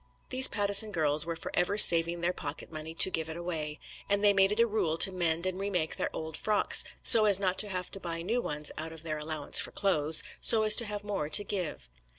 [0.29, 4.23] These Pattison girls were for ever saving their pocket money to give it away, and
[4.23, 7.59] they made it a rule to mend and remake their old frocks, so as not
[7.59, 10.85] to have to buy new ones out of their allowance for clothes, so as to
[10.85, 11.87] have more to give.